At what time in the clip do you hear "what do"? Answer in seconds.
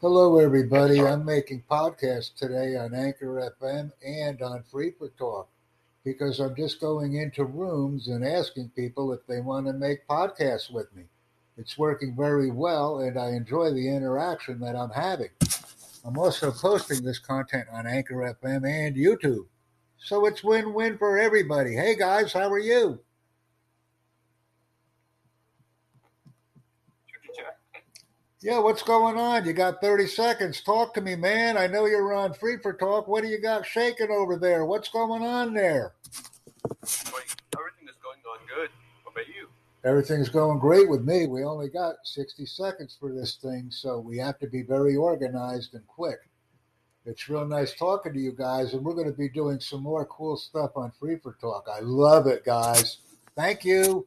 33.06-33.28